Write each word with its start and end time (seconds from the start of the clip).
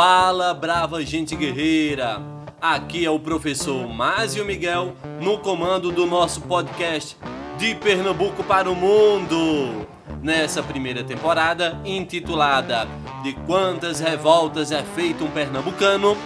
Fala, 0.00 0.54
brava 0.54 1.04
gente 1.04 1.34
guerreira! 1.34 2.22
Aqui 2.60 3.04
é 3.04 3.10
o 3.10 3.18
professor 3.18 3.84
Másio 3.88 4.44
Miguel 4.44 4.94
no 5.20 5.38
comando 5.38 5.90
do 5.90 6.06
nosso 6.06 6.42
podcast 6.42 7.16
De 7.58 7.74
Pernambuco 7.74 8.44
para 8.44 8.70
o 8.70 8.76
Mundo. 8.76 9.88
Nessa 10.22 10.62
primeira 10.62 11.02
temporada, 11.02 11.80
intitulada 11.84 12.86
De 13.24 13.32
Quantas 13.44 13.98
Revoltas 13.98 14.70
é 14.70 14.84
Feito 14.84 15.24
um 15.24 15.30
Pernambucano, 15.32 16.16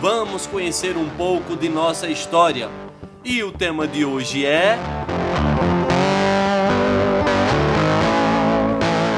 vamos 0.00 0.48
conhecer 0.48 0.96
um 0.96 1.08
pouco 1.10 1.54
de 1.54 1.68
nossa 1.68 2.08
história. 2.08 2.68
E 3.24 3.44
o 3.44 3.52
tema 3.52 3.86
de 3.86 4.04
hoje 4.04 4.44
é. 4.44 4.76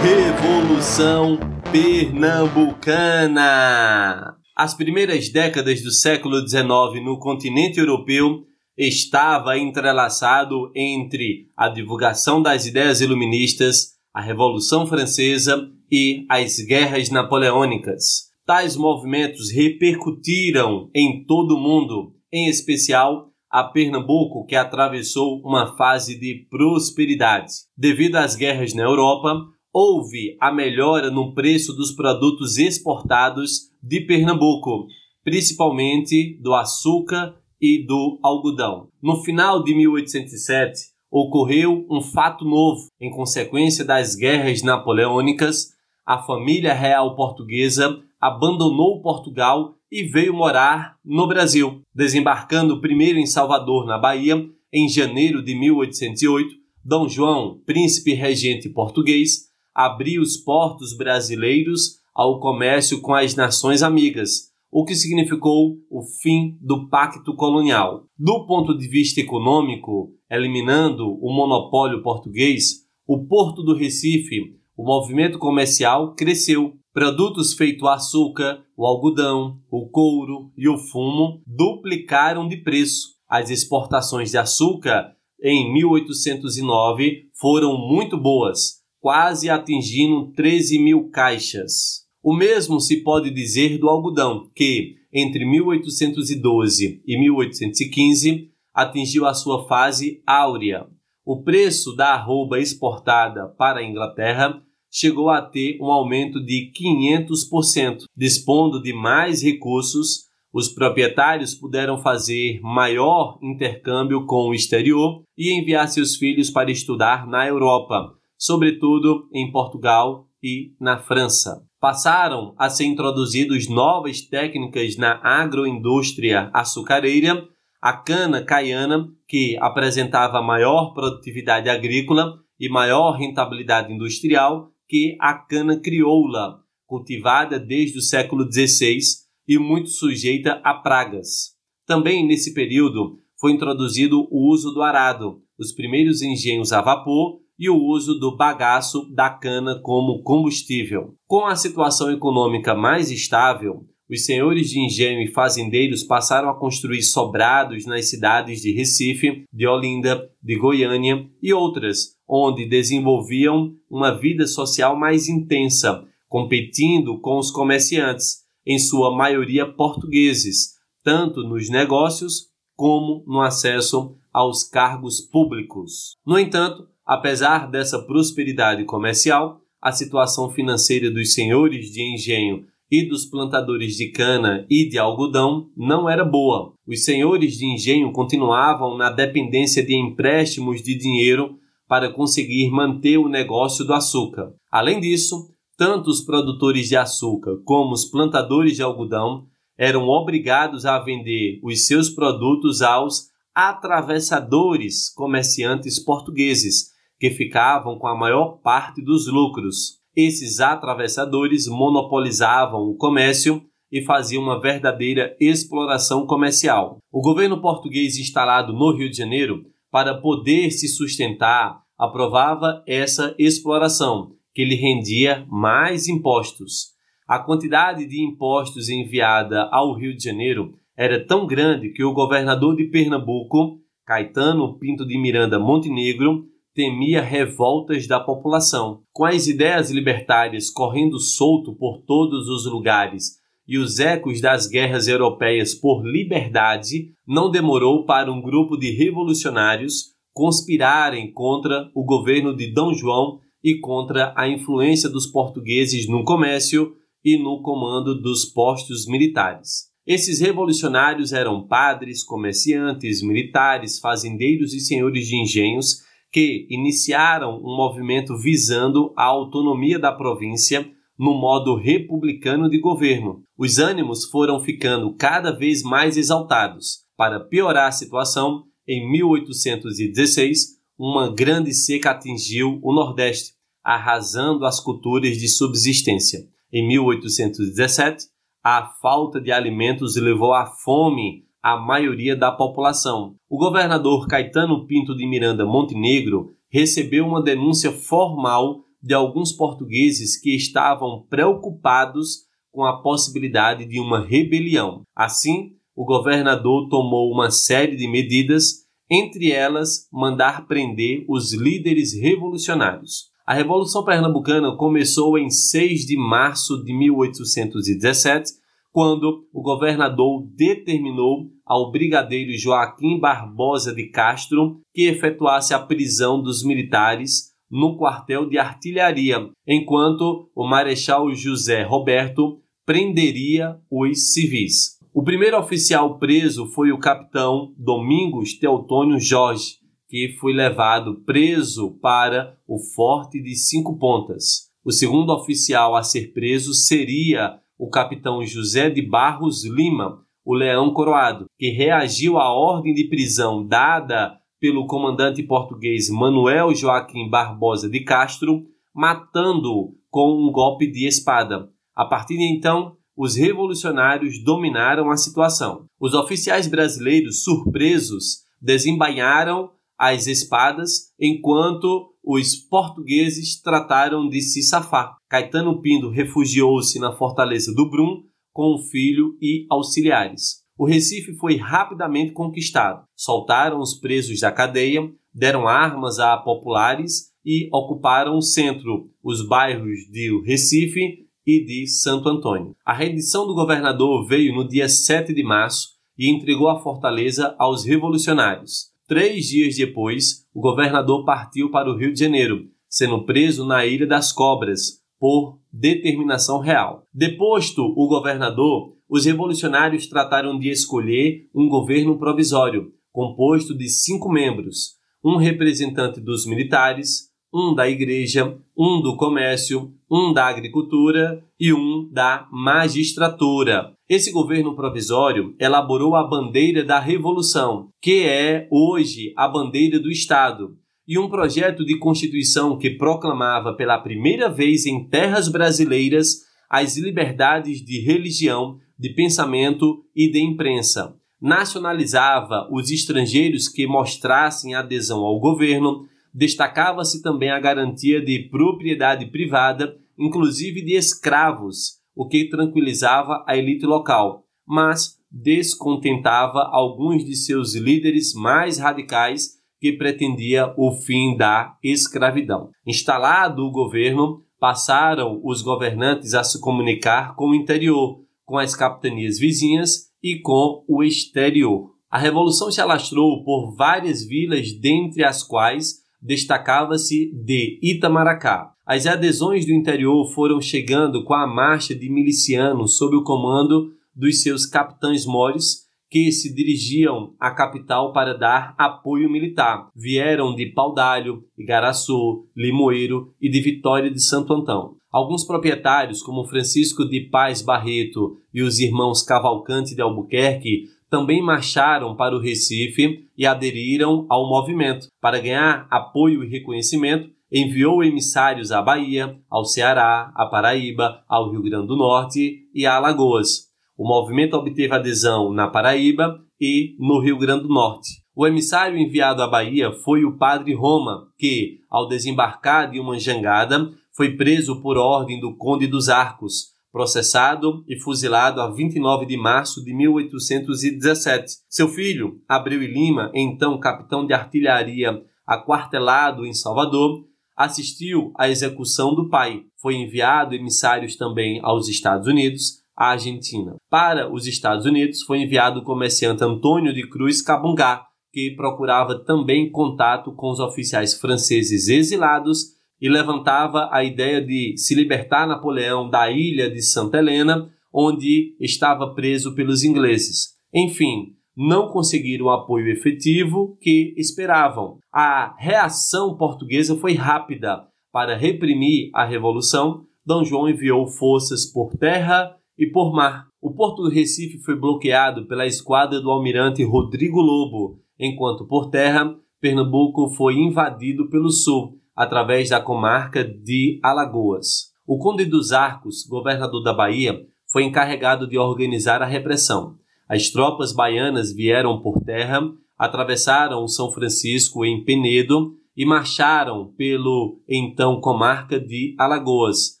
Revolução 0.00 1.55
Pernambucana. 1.72 4.36
As 4.54 4.74
primeiras 4.74 5.28
décadas 5.28 5.82
do 5.82 5.90
século 5.90 6.46
XIX 6.46 7.04
no 7.04 7.18
continente 7.18 7.78
europeu 7.78 8.44
estava 8.76 9.58
entrelaçado 9.58 10.70
entre 10.74 11.48
a 11.56 11.68
divulgação 11.68 12.40
das 12.40 12.66
ideias 12.66 13.00
iluministas, 13.00 13.96
a 14.14 14.20
Revolução 14.20 14.86
Francesa 14.86 15.68
e 15.90 16.24
as 16.28 16.58
guerras 16.58 17.10
napoleônicas. 17.10 18.26
Tais 18.46 18.76
movimentos 18.76 19.50
repercutiram 19.50 20.88
em 20.94 21.24
todo 21.24 21.56
o 21.56 21.60
mundo, 21.60 22.12
em 22.32 22.48
especial 22.48 23.30
a 23.50 23.64
Pernambuco, 23.64 24.46
que 24.46 24.54
atravessou 24.54 25.40
uma 25.44 25.76
fase 25.76 26.18
de 26.18 26.46
prosperidade. 26.50 27.52
Devido 27.76 28.16
às 28.16 28.36
guerras 28.36 28.74
na 28.74 28.82
Europa, 28.82 29.46
houve 29.78 30.38
a 30.40 30.50
melhora 30.50 31.10
no 31.10 31.34
preço 31.34 31.74
dos 31.74 31.92
produtos 31.92 32.56
exportados 32.56 33.70
de 33.82 34.00
Pernambuco, 34.00 34.86
principalmente 35.22 36.40
do 36.40 36.54
açúcar 36.54 37.36
e 37.60 37.84
do 37.84 38.18
algodão. 38.22 38.88
No 39.02 39.22
final 39.22 39.62
de 39.62 39.74
1807, 39.74 40.80
ocorreu 41.10 41.86
um 41.90 42.00
fato 42.00 42.42
novo. 42.46 42.86
Em 42.98 43.10
consequência 43.10 43.84
das 43.84 44.14
guerras 44.14 44.62
napoleônicas, 44.62 45.74
a 46.06 46.22
família 46.22 46.72
real 46.72 47.14
portuguesa 47.14 48.02
abandonou 48.18 49.02
Portugal 49.02 49.74
e 49.92 50.04
veio 50.04 50.32
morar 50.32 50.96
no 51.04 51.28
Brasil, 51.28 51.82
desembarcando 51.94 52.80
primeiro 52.80 53.18
em 53.18 53.26
Salvador, 53.26 53.84
na 53.84 53.98
Bahia, 53.98 54.42
em 54.72 54.88
janeiro 54.88 55.44
de 55.44 55.54
1808. 55.54 56.54
Dom 56.82 57.06
João, 57.10 57.60
príncipe 57.66 58.14
regente 58.14 58.70
português, 58.70 59.54
abriu 59.76 60.22
os 60.22 60.38
portos 60.38 60.96
brasileiros 60.96 62.00
ao 62.14 62.40
comércio 62.40 63.02
com 63.02 63.12
as 63.12 63.34
nações 63.34 63.82
amigas, 63.82 64.50
o 64.72 64.86
que 64.86 64.94
significou 64.94 65.76
o 65.90 66.02
fim 66.22 66.56
do 66.62 66.88
pacto 66.88 67.36
colonial. 67.36 68.06
Do 68.18 68.46
ponto 68.46 68.74
de 68.74 68.88
vista 68.88 69.20
econômico, 69.20 70.14
eliminando 70.30 71.06
o 71.22 71.30
monopólio 71.30 72.02
português, 72.02 72.86
o 73.06 73.26
Porto 73.26 73.62
do 73.62 73.76
Recife, 73.76 74.56
o 74.74 74.82
movimento 74.82 75.38
comercial 75.38 76.14
cresceu. 76.14 76.72
Produtos 76.90 77.52
feitos 77.52 77.86
açúcar, 77.86 78.64
o 78.74 78.86
algodão, 78.86 79.58
o 79.70 79.90
couro 79.90 80.50
e 80.56 80.66
o 80.70 80.78
fumo 80.78 81.42
duplicaram 81.46 82.48
de 82.48 82.56
preço. 82.56 83.08
As 83.28 83.50
exportações 83.50 84.30
de 84.30 84.38
açúcar 84.38 85.14
em 85.42 85.70
1809 85.74 87.28
foram 87.38 87.76
muito 87.76 88.16
boas, 88.18 88.85
quase 89.00 89.48
atingindo 89.48 90.32
13 90.32 90.78
mil 90.78 91.08
caixas. 91.10 92.06
O 92.22 92.34
mesmo 92.34 92.80
se 92.80 93.02
pode 93.02 93.30
dizer 93.30 93.78
do 93.78 93.88
algodão, 93.88 94.50
que 94.54 94.96
entre 95.12 95.44
1812 95.44 97.02
e 97.06 97.18
1815 97.18 98.50
atingiu 98.74 99.24
a 99.24 99.32
sua 99.32 99.66
fase 99.66 100.22
áurea. 100.26 100.86
O 101.24 101.42
preço 101.42 101.94
da 101.96 102.14
arroba 102.14 102.58
exportada 102.58 103.48
para 103.48 103.80
a 103.80 103.84
Inglaterra 103.84 104.62
chegou 104.90 105.30
a 105.30 105.42
ter 105.42 105.78
um 105.80 105.86
aumento 105.86 106.44
de 106.44 106.72
500%. 106.72 108.04
Dispondo 108.16 108.80
de 108.82 108.92
mais 108.92 109.42
recursos, 109.42 110.26
os 110.52 110.68
proprietários 110.68 111.54
puderam 111.54 111.98
fazer 111.98 112.60
maior 112.62 113.38
intercâmbio 113.42 114.24
com 114.24 114.48
o 114.48 114.54
exterior 114.54 115.22
e 115.36 115.52
enviar 115.52 115.88
seus 115.88 116.16
filhos 116.16 116.50
para 116.50 116.70
estudar 116.70 117.26
na 117.26 117.46
Europa, 117.46 118.14
sobretudo 118.38 119.28
em 119.32 119.50
Portugal 119.50 120.28
e 120.42 120.74
na 120.80 120.98
França. 120.98 121.62
Passaram 121.80 122.54
a 122.58 122.68
ser 122.68 122.84
introduzidas 122.84 123.68
novas 123.68 124.20
técnicas 124.20 124.96
na 124.96 125.20
agroindústria 125.22 126.50
açucareira, 126.52 127.46
a 127.80 127.92
cana 127.92 128.44
caiana, 128.44 129.08
que 129.28 129.56
apresentava 129.60 130.42
maior 130.42 130.92
produtividade 130.92 131.68
agrícola 131.68 132.38
e 132.58 132.68
maior 132.68 133.12
rentabilidade 133.12 133.92
industrial 133.92 134.70
que 134.88 135.16
a 135.20 135.34
cana 135.34 135.78
crioula, 135.78 136.60
cultivada 136.86 137.58
desde 137.58 137.98
o 137.98 138.02
século 138.02 138.50
XVI 138.50 138.98
e 139.46 139.58
muito 139.58 139.90
sujeita 139.90 140.60
a 140.64 140.74
pragas. 140.74 141.54
Também 141.86 142.26
nesse 142.26 142.54
período 142.54 143.18
foi 143.38 143.52
introduzido 143.52 144.26
o 144.30 144.50
uso 144.50 144.72
do 144.72 144.82
arado, 144.82 145.42
os 145.58 145.72
primeiros 145.72 146.22
engenhos 146.22 146.72
a 146.72 146.80
vapor 146.80 147.40
e 147.58 147.70
o 147.70 147.76
uso 147.76 148.18
do 148.18 148.36
bagaço 148.36 149.08
da 149.14 149.30
cana 149.30 149.80
como 149.82 150.22
combustível. 150.22 151.14
Com 151.26 151.46
a 151.46 151.56
situação 151.56 152.10
econômica 152.10 152.74
mais 152.74 153.10
estável, 153.10 153.86
os 154.08 154.24
senhores 154.24 154.70
de 154.70 154.78
engenho 154.78 155.20
e 155.20 155.32
fazendeiros 155.32 156.04
passaram 156.04 156.48
a 156.48 156.54
construir 156.54 157.02
sobrados 157.02 157.84
nas 157.86 158.08
cidades 158.08 158.60
de 158.60 158.72
Recife, 158.72 159.44
de 159.52 159.66
Olinda, 159.66 160.30
de 160.40 160.56
Goiânia 160.56 161.28
e 161.42 161.52
outras, 161.52 162.16
onde 162.28 162.68
desenvolviam 162.68 163.74
uma 163.90 164.12
vida 164.12 164.46
social 164.46 164.96
mais 164.96 165.28
intensa, 165.28 166.04
competindo 166.28 167.18
com 167.20 167.38
os 167.38 167.50
comerciantes, 167.50 168.44
em 168.64 168.78
sua 168.78 169.14
maioria 169.14 169.66
portugueses, 169.66 170.74
tanto 171.02 171.42
nos 171.42 171.68
negócios 171.68 172.48
como 172.76 173.24
no 173.26 173.40
acesso 173.40 174.16
aos 174.32 174.62
cargos 174.62 175.20
públicos. 175.20 176.16
No 176.26 176.38
entanto, 176.38 176.88
Apesar 177.06 177.70
dessa 177.70 178.00
prosperidade 178.02 178.84
comercial, 178.84 179.60
a 179.80 179.92
situação 179.92 180.50
financeira 180.50 181.08
dos 181.10 181.34
senhores 181.34 181.92
de 181.92 182.02
engenho 182.02 182.64
e 182.90 183.08
dos 183.08 183.24
plantadores 183.24 183.96
de 183.96 184.10
cana 184.10 184.66
e 184.68 184.88
de 184.88 184.98
algodão 184.98 185.68
não 185.76 186.10
era 186.10 186.24
boa. 186.24 186.72
Os 186.86 187.04
senhores 187.04 187.56
de 187.56 187.66
engenho 187.66 188.10
continuavam 188.12 188.96
na 188.96 189.10
dependência 189.10 189.84
de 189.84 189.94
empréstimos 189.94 190.82
de 190.82 190.98
dinheiro 190.98 191.56
para 191.88 192.12
conseguir 192.12 192.70
manter 192.70 193.18
o 193.18 193.28
negócio 193.28 193.84
do 193.84 193.94
açúcar. 193.94 194.52
Além 194.70 195.00
disso, 195.00 195.48
tanto 195.76 196.10
os 196.10 196.20
produtores 196.20 196.88
de 196.88 196.96
açúcar 196.96 197.56
como 197.64 197.92
os 197.92 198.04
plantadores 198.04 198.74
de 198.74 198.82
algodão 198.82 199.46
eram 199.78 200.08
obrigados 200.08 200.86
a 200.86 200.98
vender 200.98 201.60
os 201.62 201.86
seus 201.86 202.08
produtos 202.08 202.82
aos 202.82 203.28
atravessadores 203.54 205.12
comerciantes 205.14 206.02
portugueses, 206.02 206.95
que 207.18 207.30
ficavam 207.30 207.98
com 207.98 208.06
a 208.06 208.16
maior 208.16 208.58
parte 208.62 209.02
dos 209.02 209.26
lucros. 209.26 210.00
Esses 210.14 210.60
atravessadores 210.60 211.66
monopolizavam 211.66 212.82
o 212.82 212.96
comércio 212.96 213.62
e 213.90 214.02
faziam 214.02 214.42
uma 214.42 214.60
verdadeira 214.60 215.36
exploração 215.40 216.26
comercial. 216.26 216.98
O 217.12 217.20
governo 217.20 217.60
português 217.60 218.18
instalado 218.18 218.72
no 218.72 218.92
Rio 218.96 219.10
de 219.10 219.16
Janeiro, 219.16 219.64
para 219.90 220.14
poder 220.14 220.70
se 220.70 220.88
sustentar, 220.88 221.80
aprovava 221.98 222.82
essa 222.86 223.34
exploração, 223.38 224.32
que 224.54 224.64
lhe 224.64 224.74
rendia 224.74 225.46
mais 225.48 226.08
impostos. 226.08 226.94
A 227.26 227.38
quantidade 227.38 228.06
de 228.06 228.22
impostos 228.22 228.88
enviada 228.88 229.68
ao 229.72 229.94
Rio 229.94 230.16
de 230.16 230.22
Janeiro 230.22 230.74
era 230.96 231.24
tão 231.24 231.46
grande 231.46 231.90
que 231.90 232.04
o 232.04 232.12
governador 232.12 232.76
de 232.76 232.84
Pernambuco, 232.84 233.80
Caetano 234.04 234.78
Pinto 234.78 235.06
de 235.06 235.18
Miranda 235.18 235.58
Montenegro, 235.58 236.46
temia 236.76 237.22
revoltas 237.22 238.06
da 238.06 238.20
população. 238.20 239.00
Com 239.10 239.24
as 239.24 239.46
ideias 239.46 239.90
libertárias 239.90 240.68
correndo 240.68 241.18
solto 241.18 241.74
por 241.74 242.02
todos 242.02 242.50
os 242.50 242.70
lugares 242.70 243.38
e 243.66 243.78
os 243.78 243.98
ecos 243.98 244.42
das 244.42 244.68
guerras 244.68 245.08
europeias 245.08 245.74
por 245.74 246.04
liberdade, 246.06 247.14
não 247.26 247.50
demorou 247.50 248.04
para 248.04 248.30
um 248.30 248.42
grupo 248.42 248.76
de 248.76 248.90
revolucionários 248.90 250.14
conspirarem 250.34 251.32
contra 251.32 251.90
o 251.94 252.04
governo 252.04 252.54
de 252.54 252.70
Dom 252.70 252.92
João 252.92 253.40
e 253.64 253.80
contra 253.80 254.34
a 254.36 254.46
influência 254.46 255.08
dos 255.08 255.26
portugueses 255.26 256.06
no 256.06 256.24
comércio 256.24 256.92
e 257.24 257.42
no 257.42 257.62
comando 257.62 258.20
dos 258.20 258.44
postos 258.44 259.06
militares. 259.06 259.86
Esses 260.06 260.40
revolucionários 260.40 261.32
eram 261.32 261.66
padres, 261.66 262.22
comerciantes, 262.22 263.22
militares, 263.22 263.98
fazendeiros 263.98 264.74
e 264.74 264.78
senhores 264.78 265.26
de 265.26 265.40
engenhos 265.40 266.05
que 266.36 266.66
iniciaram 266.68 267.56
um 267.64 267.74
movimento 267.74 268.36
visando 268.36 269.10
a 269.16 269.24
autonomia 269.24 269.98
da 269.98 270.12
província 270.12 270.86
no 271.18 271.32
modo 271.32 271.74
republicano 271.74 272.68
de 272.68 272.78
governo. 272.78 273.42
Os 273.56 273.78
ânimos 273.78 274.26
foram 274.26 274.60
ficando 274.60 275.16
cada 275.16 275.50
vez 275.50 275.82
mais 275.82 276.18
exaltados. 276.18 277.06
Para 277.16 277.40
piorar 277.40 277.88
a 277.88 277.90
situação, 277.90 278.64
em 278.86 279.10
1816, 279.10 280.76
uma 280.98 281.34
grande 281.34 281.72
seca 281.72 282.10
atingiu 282.10 282.80
o 282.82 282.92
Nordeste, 282.92 283.54
arrasando 283.82 284.66
as 284.66 284.78
culturas 284.78 285.38
de 285.38 285.48
subsistência. 285.48 286.40
Em 286.70 286.86
1817, 286.86 288.26
a 288.62 288.84
falta 289.00 289.40
de 289.40 289.50
alimentos 289.50 290.16
levou 290.16 290.52
à 290.52 290.66
fome 290.66 291.45
a 291.66 291.76
maioria 291.76 292.36
da 292.36 292.52
população. 292.52 293.34
O 293.50 293.58
governador 293.58 294.28
Caetano 294.28 294.86
Pinto 294.86 295.16
de 295.16 295.26
Miranda 295.26 295.66
Montenegro 295.66 296.54
recebeu 296.70 297.26
uma 297.26 297.42
denúncia 297.42 297.90
formal 297.90 298.84
de 299.02 299.12
alguns 299.12 299.50
portugueses 299.50 300.40
que 300.40 300.54
estavam 300.54 301.26
preocupados 301.28 302.44
com 302.70 302.84
a 302.84 303.02
possibilidade 303.02 303.84
de 303.84 303.98
uma 303.98 304.24
rebelião. 304.24 305.02
Assim, 305.12 305.72
o 305.96 306.04
governador 306.04 306.88
tomou 306.88 307.32
uma 307.32 307.50
série 307.50 307.96
de 307.96 308.06
medidas, 308.06 308.84
entre 309.10 309.50
elas 309.50 310.06
mandar 310.12 310.68
prender 310.68 311.24
os 311.28 311.52
líderes 311.52 312.14
revolucionários. 312.14 313.32
A 313.44 313.52
Revolução 313.52 314.04
Pernambucana 314.04 314.76
começou 314.76 315.36
em 315.36 315.50
6 315.50 316.02
de 316.02 316.16
março 316.16 316.84
de 316.84 316.96
1817 316.96 318.52
quando 318.92 319.44
o 319.52 319.60
governador 319.60 320.46
determinou 320.54 321.55
ao 321.66 321.90
brigadeiro 321.90 322.56
Joaquim 322.56 323.18
Barbosa 323.18 323.92
de 323.92 324.04
Castro 324.04 324.80
que 324.94 325.08
efetuasse 325.08 325.74
a 325.74 325.78
prisão 325.80 326.40
dos 326.40 326.64
militares 326.64 327.54
no 327.68 327.96
quartel 327.96 328.48
de 328.48 328.58
artilharia, 328.58 329.50
enquanto 329.66 330.48
o 330.54 330.64
marechal 330.64 331.34
José 331.34 331.82
Roberto 331.82 332.60
prenderia 332.84 333.76
os 333.90 334.32
civis. 334.32 334.96
O 335.12 335.24
primeiro 335.24 335.58
oficial 335.58 336.18
preso 336.18 336.66
foi 336.66 336.92
o 336.92 336.98
capitão 336.98 337.74
Domingos 337.76 338.54
Teotônio 338.54 339.18
Jorge, 339.18 339.78
que 340.08 340.36
foi 340.38 340.52
levado 340.52 341.22
preso 341.24 341.98
para 342.00 342.56
o 342.68 342.78
Forte 342.78 343.42
de 343.42 343.56
Cinco 343.56 343.98
Pontas. 343.98 344.70
O 344.84 344.92
segundo 344.92 345.32
oficial 345.32 345.96
a 345.96 346.02
ser 346.04 346.32
preso 346.32 346.72
seria 346.72 347.58
o 347.76 347.88
capitão 347.88 348.44
José 348.44 348.88
de 348.88 349.02
Barros 349.02 349.64
Lima, 349.64 350.24
o 350.46 350.54
Leão 350.54 350.94
Coroado, 350.94 351.46
que 351.58 351.70
reagiu 351.70 352.38
à 352.38 352.52
ordem 352.52 352.94
de 352.94 353.08
prisão 353.08 353.66
dada 353.66 354.38
pelo 354.60 354.86
comandante 354.86 355.42
português 355.42 356.08
Manuel 356.08 356.72
Joaquim 356.72 357.28
Barbosa 357.28 357.90
de 357.90 358.04
Castro, 358.04 358.64
matando-o 358.94 359.94
com 360.08 360.32
um 360.32 360.52
golpe 360.52 360.88
de 360.88 361.04
espada. 361.04 361.68
A 361.96 362.04
partir 362.04 362.36
de 362.36 362.44
então, 362.44 362.96
os 363.16 363.34
revolucionários 363.34 364.42
dominaram 364.44 365.10
a 365.10 365.16
situação. 365.16 365.86
Os 365.98 366.14
oficiais 366.14 366.68
brasileiros, 366.68 367.42
surpresos, 367.42 368.44
desembainharam 368.62 369.70
as 369.98 370.28
espadas 370.28 371.12
enquanto 371.18 372.14
os 372.22 372.54
portugueses 372.54 373.60
trataram 373.60 374.28
de 374.28 374.40
se 374.40 374.62
safar. 374.62 375.16
Caetano 375.28 375.80
Pinto 375.80 376.08
refugiou-se 376.08 377.00
na 377.00 377.12
fortaleza 377.12 377.74
do 377.74 377.90
Brum 377.90 378.22
com 378.56 378.74
o 378.74 378.78
filho 378.78 379.36
e 379.38 379.66
auxiliares. 379.68 380.64
O 380.78 380.86
Recife 380.86 381.34
foi 381.34 381.56
rapidamente 381.56 382.32
conquistado. 382.32 383.04
Soltaram 383.14 383.80
os 383.80 383.92
presos 383.92 384.40
da 384.40 384.50
cadeia, 384.50 385.06
deram 385.32 385.68
armas 385.68 386.18
a 386.18 386.38
populares 386.38 387.34
e 387.44 387.68
ocuparam 387.70 388.34
o 388.38 388.40
centro, 388.40 389.10
os 389.22 389.46
bairros 389.46 390.10
de 390.10 390.42
Recife 390.46 391.26
e 391.46 391.64
de 391.66 391.86
Santo 391.86 392.30
Antônio. 392.30 392.74
A 392.82 392.94
rendição 392.94 393.46
do 393.46 393.54
governador 393.54 394.26
veio 394.26 394.54
no 394.54 394.66
dia 394.66 394.88
7 394.88 395.34
de 395.34 395.42
março 395.42 395.90
e 396.18 396.30
entregou 396.30 396.70
a 396.70 396.80
fortaleza 396.80 397.54
aos 397.58 397.84
revolucionários. 397.84 398.90
Três 399.06 399.48
dias 399.48 399.76
depois, 399.76 400.46
o 400.54 400.62
governador 400.62 401.26
partiu 401.26 401.70
para 401.70 401.90
o 401.90 401.96
Rio 401.96 402.14
de 402.14 402.20
Janeiro, 402.20 402.70
sendo 402.88 403.22
preso 403.26 403.66
na 403.66 403.84
Ilha 403.84 404.06
das 404.06 404.32
Cobras 404.32 405.04
por 405.18 405.58
determinação 405.72 406.58
real. 406.58 407.04
Deposto 407.12 407.82
o 407.82 408.08
governador, 408.08 408.94
os 409.08 409.24
revolucionários 409.24 410.06
trataram 410.06 410.58
de 410.58 410.68
escolher 410.68 411.48
um 411.54 411.68
governo 411.68 412.18
provisório, 412.18 412.92
composto 413.12 413.76
de 413.76 413.88
cinco 413.88 414.28
membros: 414.28 414.96
um 415.24 415.36
representante 415.36 416.20
dos 416.20 416.46
militares, 416.46 417.30
um 417.52 417.74
da 417.74 417.88
igreja, 417.88 418.58
um 418.76 419.00
do 419.00 419.16
comércio, 419.16 419.92
um 420.10 420.32
da 420.32 420.46
agricultura 420.46 421.42
e 421.58 421.72
um 421.72 422.08
da 422.12 422.46
magistratura. 422.50 423.92
Esse 424.08 424.30
governo 424.30 424.76
provisório 424.76 425.54
elaborou 425.58 426.14
a 426.14 426.24
bandeira 426.24 426.84
da 426.84 427.00
Revolução, 427.00 427.88
que 428.00 428.24
é 428.24 428.68
hoje 428.70 429.32
a 429.36 429.48
bandeira 429.48 429.98
do 429.98 430.10
Estado, 430.10 430.76
e 431.06 431.18
um 431.18 431.28
projeto 431.28 431.84
de 431.84 431.98
constituição 431.98 432.76
que 432.76 432.90
proclamava 432.90 433.74
pela 433.74 433.98
primeira 433.98 434.48
vez 434.48 434.86
em 434.86 435.08
terras 435.08 435.48
brasileiras 435.48 436.44
as 436.68 436.96
liberdades 436.96 437.84
de 437.84 438.00
religião, 438.00 438.78
de 438.98 439.10
pensamento 439.10 440.04
e 440.14 440.30
de 440.30 440.40
imprensa. 440.40 441.14
Nacionalizava 441.40 442.68
os 442.72 442.90
estrangeiros 442.90 443.68
que 443.68 443.86
mostrassem 443.86 444.74
adesão 444.74 445.20
ao 445.20 445.38
governo 445.38 446.06
destacava-se 446.34 447.22
também 447.22 447.50
a 447.50 447.60
garantia 447.60 448.22
de 448.22 448.48
propriedade 448.50 449.26
privada, 449.26 449.96
inclusive 450.18 450.82
de 450.82 450.94
escravos, 450.94 451.98
o 452.14 452.26
que 452.26 452.48
tranquilizava 452.48 453.44
a 453.46 453.56
elite 453.56 453.86
local, 453.86 454.44
mas 454.66 455.16
descontentava 455.30 456.68
alguns 456.72 457.24
de 457.24 457.36
seus 457.36 457.74
líderes 457.74 458.34
mais 458.34 458.78
radicais 458.78 459.55
que 459.80 459.92
pretendia 459.92 460.72
o 460.76 460.92
fim 460.92 461.36
da 461.36 461.76
escravidão. 461.82 462.70
Instalado 462.86 463.62
o 463.62 463.70
governo, 463.70 464.42
passaram 464.58 465.40
os 465.44 465.62
governantes 465.62 466.34
a 466.34 466.42
se 466.42 466.60
comunicar 466.60 467.34
com 467.34 467.50
o 467.50 467.54
interior, 467.54 468.20
com 468.44 468.58
as 468.58 468.74
capitanias 468.74 469.38
vizinhas 469.38 470.06
e 470.22 470.40
com 470.40 470.84
o 470.88 471.02
exterior. 471.02 471.90
A 472.10 472.18
revolução 472.18 472.70
se 472.70 472.80
alastrou 472.80 473.44
por 473.44 473.74
várias 473.74 474.24
vilas, 474.24 474.72
dentre 474.72 475.24
as 475.24 475.42
quais 475.42 476.04
destacava-se 476.22 477.32
de 477.44 477.78
Itamaracá. 477.82 478.72
As 478.86 479.06
adesões 479.06 479.66
do 479.66 479.72
interior 479.72 480.32
foram 480.32 480.60
chegando 480.60 481.24
com 481.24 481.34
a 481.34 481.46
marcha 481.46 481.94
de 481.94 482.08
milicianos 482.08 482.96
sob 482.96 483.16
o 483.16 483.24
comando 483.24 483.92
dos 484.14 484.42
seus 484.42 484.64
capitães 484.64 485.26
mores, 485.26 485.85
que 486.10 486.30
se 486.30 486.54
dirigiam 486.54 487.34
à 487.38 487.50
capital 487.50 488.12
para 488.12 488.36
dar 488.36 488.74
apoio 488.78 489.30
militar. 489.30 489.88
Vieram 489.94 490.54
de 490.54 490.66
Paudalho, 490.66 491.44
Igaraçu, 491.58 492.46
Limoeiro 492.56 493.34
e 493.40 493.48
de 493.48 493.60
Vitória 493.60 494.10
de 494.10 494.22
Santo 494.22 494.52
Antão. 494.52 494.96
Alguns 495.10 495.44
proprietários, 495.44 496.22
como 496.22 496.44
Francisco 496.44 497.04
de 497.08 497.20
Paz 497.30 497.62
Barreto 497.62 498.38
e 498.52 498.62
os 498.62 498.78
irmãos 498.78 499.22
Cavalcante 499.22 499.94
de 499.94 500.02
Albuquerque, 500.02 500.84
também 501.08 501.40
marcharam 501.40 502.14
para 502.16 502.36
o 502.36 502.40
Recife 502.40 503.26
e 503.36 503.46
aderiram 503.46 504.26
ao 504.28 504.48
movimento. 504.48 505.06
Para 505.20 505.40
ganhar 505.40 505.86
apoio 505.90 506.44
e 506.44 506.48
reconhecimento, 506.48 507.30
enviou 507.50 508.02
emissários 508.02 508.72
à 508.72 508.82
Bahia, 508.82 509.38
ao 509.48 509.64
Ceará, 509.64 510.32
à 510.34 510.46
Paraíba, 510.46 511.22
ao 511.28 511.50
Rio 511.50 511.62
Grande 511.62 511.86
do 511.86 511.96
Norte 511.96 512.68
e 512.74 512.84
a 512.84 512.96
Alagoas. 512.96 513.65
O 513.96 514.06
movimento 514.06 514.54
obteve 514.54 514.94
adesão 514.94 515.52
na 515.52 515.68
Paraíba 515.68 516.38
e 516.60 516.94
no 516.98 517.20
Rio 517.20 517.38
Grande 517.38 517.62
do 517.62 517.68
Norte. 517.68 518.22
O 518.34 518.46
emissário 518.46 518.98
enviado 518.98 519.42
à 519.42 519.48
Bahia 519.48 519.92
foi 520.04 520.24
o 520.24 520.36
padre 520.36 520.74
Roma, 520.74 521.28
que, 521.38 521.80
ao 521.88 522.06
desembarcar 522.06 522.90
de 522.90 523.00
uma 523.00 523.18
jangada, 523.18 523.90
foi 524.14 524.36
preso 524.36 524.82
por 524.82 524.98
ordem 524.98 525.40
do 525.40 525.56
Conde 525.56 525.86
dos 525.86 526.10
Arcos, 526.10 526.74
processado 526.92 527.84
e 527.88 527.98
fuzilado 527.98 528.60
a 528.60 528.70
29 528.70 529.24
de 529.24 529.36
março 529.36 529.82
de 529.82 529.94
1817. 529.94 531.58
Seu 531.68 531.88
filho, 531.88 532.40
Abreu 532.46 532.82
e 532.82 532.86
Lima, 532.86 533.30
então 533.34 533.80
capitão 533.80 534.26
de 534.26 534.34
artilharia 534.34 535.22
aquartelado 535.46 536.44
em 536.44 536.52
Salvador, 536.52 537.24
assistiu 537.56 538.32
à 538.36 538.48
execução 538.48 539.14
do 539.14 539.28
pai. 539.28 539.62
Foi 539.80 539.94
enviado 539.94 540.54
emissários 540.54 541.16
também 541.16 541.60
aos 541.62 541.88
Estados 541.88 542.26
Unidos, 542.26 542.82
à 542.96 543.10
Argentina. 543.10 543.76
Para 543.90 544.32
os 544.32 544.46
Estados 544.46 544.86
Unidos 544.86 545.22
foi 545.22 545.42
enviado 545.42 545.80
o 545.80 545.84
comerciante 545.84 546.42
Antônio 546.42 546.92
de 546.94 547.08
Cruz 547.08 547.42
Cabungá, 547.42 548.06
que 548.32 548.52
procurava 548.56 549.18
também 549.24 549.70
contato 549.70 550.32
com 550.32 550.50
os 550.50 550.60
oficiais 550.60 551.14
franceses 551.14 551.88
exilados 551.88 552.76
e 553.00 553.08
levantava 553.08 553.88
a 553.92 554.02
ideia 554.02 554.40
de 554.40 554.74
se 554.76 554.94
libertar 554.94 555.46
Napoleão 555.46 556.08
da 556.08 556.30
ilha 556.30 556.70
de 556.70 556.82
Santa 556.82 557.18
Helena, 557.18 557.70
onde 557.92 558.56
estava 558.60 559.14
preso 559.14 559.54
pelos 559.54 559.84
ingleses. 559.84 560.54
Enfim, 560.74 561.34
não 561.56 561.88
conseguiram 561.88 562.46
o 562.46 562.50
apoio 562.50 562.88
efetivo 562.88 563.76
que 563.80 564.14
esperavam. 564.16 564.98
A 565.12 565.54
reação 565.58 566.36
portuguesa 566.36 566.96
foi 566.96 567.14
rápida. 567.14 567.86
Para 568.12 568.36
reprimir 568.36 569.10
a 569.14 569.24
revolução, 569.24 570.04
D. 570.26 570.44
João 570.44 570.68
enviou 570.68 571.06
forças 571.06 571.64
por 571.66 571.94
terra 571.96 572.54
e 572.78 572.86
por 572.86 573.12
mar. 573.12 573.46
O 573.60 573.72
porto 573.72 574.02
do 574.02 574.08
Recife 574.08 574.58
foi 574.58 574.78
bloqueado 574.78 575.46
pela 575.46 575.66
esquadra 575.66 576.20
do 576.20 576.30
almirante 576.30 576.84
Rodrigo 576.84 577.40
Lobo, 577.40 578.00
enquanto 578.18 578.66
por 578.66 578.90
terra, 578.90 579.34
Pernambuco 579.60 580.28
foi 580.30 580.54
invadido 580.54 581.28
pelo 581.28 581.50
sul, 581.50 581.98
através 582.14 582.70
da 582.70 582.80
comarca 582.80 583.44
de 583.44 583.98
Alagoas. 584.02 584.92
O 585.06 585.18
Conde 585.18 585.44
dos 585.44 585.72
Arcos, 585.72 586.26
governador 586.28 586.82
da 586.82 586.92
Bahia, 586.92 587.40
foi 587.70 587.84
encarregado 587.84 588.46
de 588.46 588.58
organizar 588.58 589.22
a 589.22 589.26
repressão. 589.26 589.96
As 590.28 590.50
tropas 590.50 590.92
baianas 590.92 591.52
vieram 591.52 592.00
por 592.00 592.22
terra, 592.24 592.60
atravessaram 592.98 593.82
o 593.82 593.88
São 593.88 594.10
Francisco 594.12 594.84
em 594.84 595.04
Penedo 595.04 595.74
e 595.96 596.04
marcharam 596.04 596.92
pelo 596.96 597.60
então 597.68 598.20
comarca 598.20 598.78
de 598.78 599.14
Alagoas, 599.18 600.00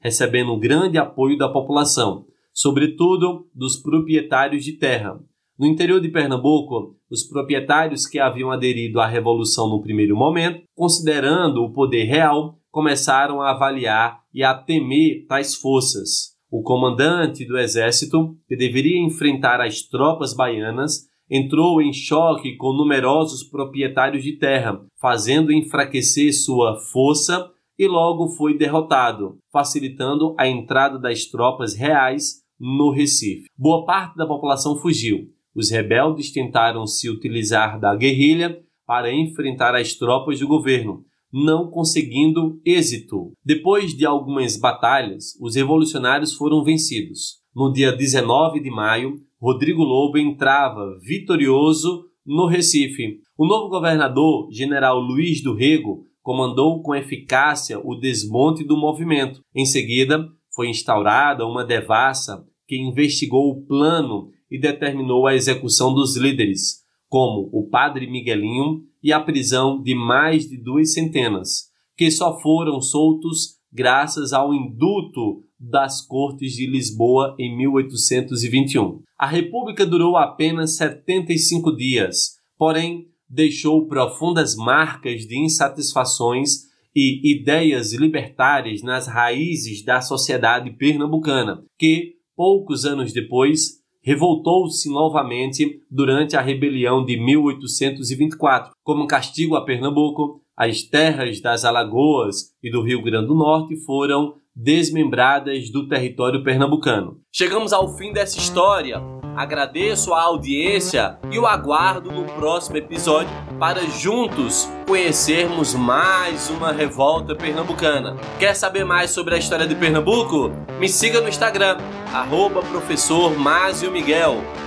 recebendo 0.00 0.58
grande 0.58 0.98
apoio 0.98 1.38
da 1.38 1.48
população, 1.48 2.26
sobretudo 2.52 3.48
dos 3.54 3.76
proprietários 3.76 4.64
de 4.64 4.72
terra. 4.72 5.18
No 5.58 5.66
interior 5.66 6.00
de 6.00 6.08
Pernambuco, 6.08 6.96
os 7.10 7.24
proprietários 7.24 8.06
que 8.06 8.18
haviam 8.18 8.50
aderido 8.50 9.00
à 9.00 9.06
revolução 9.06 9.68
no 9.68 9.82
primeiro 9.82 10.16
momento, 10.16 10.62
considerando 10.74 11.62
o 11.62 11.72
poder 11.72 12.04
real, 12.04 12.58
começaram 12.70 13.40
a 13.40 13.50
avaliar 13.50 14.22
e 14.32 14.42
a 14.42 14.54
temer 14.54 15.26
tais 15.28 15.54
forças. 15.54 16.32
O 16.50 16.62
comandante 16.62 17.44
do 17.46 17.58
exército, 17.58 18.36
que 18.48 18.56
deveria 18.56 18.98
enfrentar 18.98 19.60
as 19.60 19.82
tropas 19.82 20.34
baianas, 20.34 21.06
entrou 21.30 21.80
em 21.80 21.92
choque 21.92 22.56
com 22.56 22.72
numerosos 22.72 23.42
proprietários 23.42 24.22
de 24.22 24.36
terra, 24.38 24.84
fazendo 25.00 25.52
enfraquecer 25.52 26.32
sua 26.34 26.76
força 26.76 27.50
e 27.78 27.88
logo 27.88 28.28
foi 28.28 28.56
derrotado, 28.56 29.38
facilitando 29.50 30.34
a 30.38 30.46
entrada 30.46 30.98
das 30.98 31.24
tropas 31.24 31.74
reais 31.74 32.41
no 32.62 32.92
Recife. 32.92 33.48
Boa 33.58 33.84
parte 33.84 34.16
da 34.16 34.24
população 34.24 34.76
fugiu. 34.76 35.26
Os 35.52 35.68
rebeldes 35.68 36.30
tentaram 36.30 36.86
se 36.86 37.10
utilizar 37.10 37.80
da 37.80 37.92
guerrilha 37.96 38.56
para 38.86 39.12
enfrentar 39.12 39.74
as 39.74 39.94
tropas 39.94 40.38
do 40.38 40.46
governo, 40.46 41.04
não 41.32 41.68
conseguindo 41.68 42.60
êxito. 42.64 43.32
Depois 43.44 43.96
de 43.96 44.06
algumas 44.06 44.56
batalhas, 44.56 45.36
os 45.40 45.56
revolucionários 45.56 46.34
foram 46.34 46.62
vencidos. 46.62 47.42
No 47.54 47.72
dia 47.72 47.90
19 47.90 48.62
de 48.62 48.70
maio, 48.70 49.18
Rodrigo 49.40 49.82
Lobo 49.82 50.16
entrava 50.16 50.96
vitorioso 51.00 52.04
no 52.24 52.46
Recife. 52.46 53.18
O 53.36 53.44
novo 53.44 53.68
governador, 53.68 54.48
general 54.52 55.00
Luiz 55.00 55.42
do 55.42 55.52
Rego, 55.52 56.04
comandou 56.22 56.80
com 56.80 56.94
eficácia 56.94 57.80
o 57.82 57.96
desmonte 57.96 58.62
do 58.62 58.76
movimento. 58.76 59.40
Em 59.52 59.64
seguida, 59.64 60.28
foi 60.54 60.68
instaurada 60.68 61.44
uma 61.44 61.64
devassa 61.64 62.44
que 62.72 62.78
investigou 62.78 63.50
o 63.50 63.66
plano 63.66 64.30
e 64.50 64.58
determinou 64.58 65.26
a 65.26 65.34
execução 65.34 65.92
dos 65.92 66.16
líderes, 66.16 66.78
como 67.06 67.50
o 67.52 67.68
padre 67.68 68.10
Miguelinho, 68.10 68.82
e 69.02 69.12
a 69.12 69.20
prisão 69.20 69.82
de 69.82 69.94
mais 69.94 70.48
de 70.48 70.56
duas 70.56 70.94
centenas, 70.94 71.64
que 71.94 72.10
só 72.10 72.40
foram 72.40 72.80
soltos 72.80 73.58
graças 73.70 74.32
ao 74.32 74.54
induto 74.54 75.44
das 75.60 76.00
Cortes 76.00 76.54
de 76.54 76.66
Lisboa 76.66 77.36
em 77.38 77.54
1821. 77.54 79.02
A 79.18 79.26
República 79.26 79.84
durou 79.84 80.16
apenas 80.16 80.74
75 80.78 81.76
dias, 81.76 82.38
porém 82.56 83.08
deixou 83.28 83.86
profundas 83.86 84.56
marcas 84.56 85.26
de 85.26 85.38
insatisfações 85.38 86.72
e 86.96 87.32
ideias 87.36 87.92
libertárias 87.92 88.80
nas 88.82 89.06
raízes 89.06 89.84
da 89.84 90.00
sociedade 90.00 90.70
pernambucana, 90.70 91.62
que, 91.78 92.21
poucos 92.36 92.84
anos 92.84 93.12
depois, 93.12 93.80
revoltou-se 94.02 94.88
novamente 94.90 95.80
durante 95.90 96.36
a 96.36 96.40
rebelião 96.40 97.04
de 97.04 97.16
1824. 97.16 98.72
Como 98.82 99.06
castigo 99.06 99.54
a 99.54 99.64
Pernambuco, 99.64 100.40
as 100.56 100.82
terras 100.82 101.40
das 101.40 101.64
Alagoas 101.64 102.52
e 102.62 102.70
do 102.70 102.82
Rio 102.82 103.02
Grande 103.02 103.28
do 103.28 103.34
Norte 103.34 103.76
foram 103.84 104.34
desmembradas 104.54 105.70
do 105.70 105.88
território 105.88 106.44
pernambucano. 106.44 107.20
Chegamos 107.32 107.72
ao 107.72 107.96
fim 107.96 108.12
dessa 108.12 108.38
história. 108.38 109.21
Agradeço 109.36 110.12
a 110.12 110.22
audiência 110.22 111.18
e 111.30 111.38
o 111.38 111.46
aguardo 111.46 112.10
no 112.12 112.24
próximo 112.24 112.76
episódio 112.76 113.30
para 113.58 113.84
juntos 113.86 114.68
conhecermos 114.86 115.74
mais 115.74 116.50
uma 116.50 116.72
revolta 116.72 117.34
pernambucana. 117.34 118.16
Quer 118.38 118.54
saber 118.54 118.84
mais 118.84 119.10
sobre 119.10 119.34
a 119.34 119.38
história 119.38 119.66
de 119.66 119.74
Pernambuco? 119.74 120.52
Me 120.78 120.88
siga 120.88 121.20
no 121.20 121.28
Instagram, 121.28 121.78
arroba. 122.12 122.62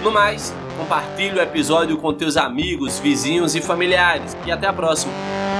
No 0.01 0.11
mais, 0.11 0.53
compartilhe 0.77 1.37
o 1.37 1.41
episódio 1.41 1.97
com 1.97 2.13
teus 2.13 2.37
amigos, 2.37 2.99
vizinhos 2.99 3.55
e 3.55 3.61
familiares. 3.61 4.35
E 4.45 4.51
até 4.51 4.67
a 4.67 4.73
próxima! 4.73 5.54